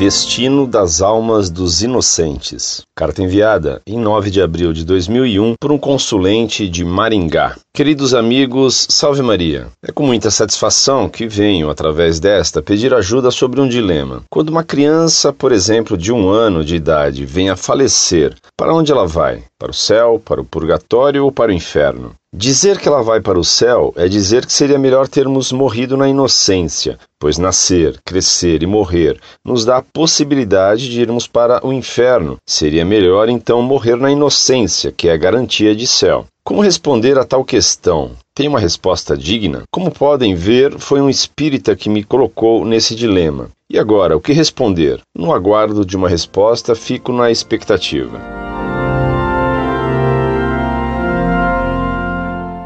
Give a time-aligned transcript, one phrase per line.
[0.00, 2.80] Destino das Almas dos Inocentes.
[2.96, 7.54] Carta enviada em 9 de abril de 2001 por um consulente de Maringá.
[7.74, 9.66] Queridos amigos, salve Maria.
[9.84, 14.22] É com muita satisfação que venho, através desta, pedir ajuda sobre um dilema.
[14.30, 18.90] Quando uma criança, por exemplo, de um ano de idade, vem a falecer, para onde
[18.90, 19.44] ela vai?
[19.58, 22.12] Para o céu, para o purgatório ou para o inferno?
[22.32, 26.08] Dizer que ela vai para o céu é dizer que seria melhor termos morrido na
[26.08, 32.36] inocência, pois nascer, crescer e morrer nos dá a possibilidade de irmos para o inferno.
[32.46, 36.24] Seria melhor então morrer na inocência, que é a garantia de céu.
[36.44, 38.12] Como responder a tal questão?
[38.32, 39.64] Tem uma resposta digna?
[39.70, 43.50] Como podem ver, foi um espírita que me colocou nesse dilema.
[43.68, 45.00] E agora, o que responder?
[45.16, 48.49] No aguardo de uma resposta, fico na expectativa.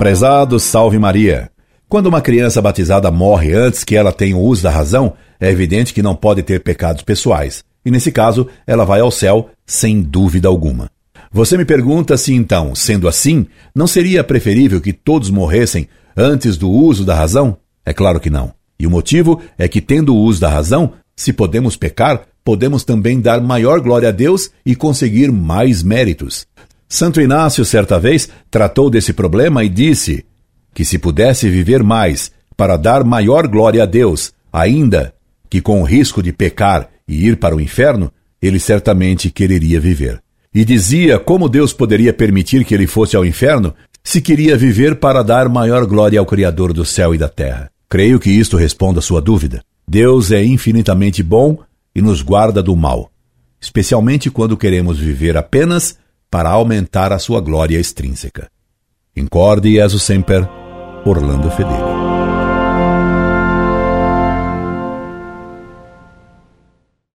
[0.04, 1.50] Prezado Salve Maria.
[1.88, 5.94] Quando uma criança batizada morre antes que ela tenha o uso da razão, é evidente
[5.94, 7.64] que não pode ter pecados pessoais.
[7.82, 10.90] E nesse caso, ela vai ao céu sem dúvida alguma.
[11.32, 16.70] Você me pergunta se então, sendo assim, não seria preferível que todos morressem antes do
[16.70, 17.56] uso da razão?
[17.82, 18.52] É claro que não.
[18.78, 23.22] E o motivo é que, tendo o uso da razão, se podemos pecar, podemos também
[23.22, 26.46] dar maior glória a Deus e conseguir mais méritos.
[26.88, 30.24] Santo Inácio, certa vez, tratou desse problema e disse
[30.72, 35.14] que se pudesse viver mais para dar maior glória a Deus, ainda
[35.48, 40.20] que com o risco de pecar e ir para o inferno, ele certamente quereria viver.
[40.54, 45.22] E dizia como Deus poderia permitir que ele fosse ao inferno se queria viver para
[45.22, 47.70] dar maior glória ao Criador do céu e da terra.
[47.88, 49.62] Creio que isto responda a sua dúvida.
[49.88, 51.58] Deus é infinitamente bom
[51.94, 53.10] e nos guarda do mal,
[53.60, 55.96] especialmente quando queremos viver apenas
[56.34, 58.50] para aumentar a sua glória extrínseca.
[59.14, 60.48] Incorde Jesus Semper,
[61.04, 61.93] Orlando Fedeli.